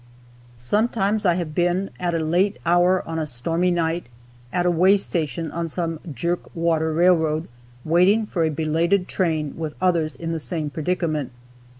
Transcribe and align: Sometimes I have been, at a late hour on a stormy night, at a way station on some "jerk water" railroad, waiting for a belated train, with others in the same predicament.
Sometimes 0.57 1.27
I 1.27 1.35
have 1.35 1.53
been, 1.53 1.91
at 1.99 2.15
a 2.15 2.25
late 2.25 2.57
hour 2.65 3.07
on 3.07 3.19
a 3.19 3.25
stormy 3.27 3.69
night, 3.69 4.07
at 4.51 4.65
a 4.65 4.71
way 4.71 4.97
station 4.97 5.51
on 5.51 5.69
some 5.69 5.99
"jerk 6.11 6.49
water" 6.55 6.91
railroad, 6.91 7.47
waiting 7.85 8.25
for 8.25 8.43
a 8.43 8.49
belated 8.49 9.07
train, 9.07 9.53
with 9.55 9.75
others 9.79 10.15
in 10.15 10.31
the 10.31 10.39
same 10.39 10.71
predicament. 10.71 11.31